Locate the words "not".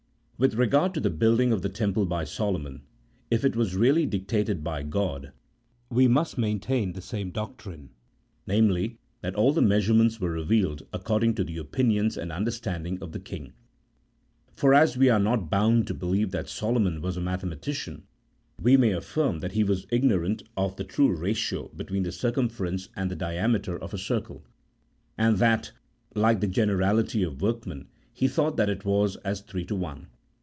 15.19-15.51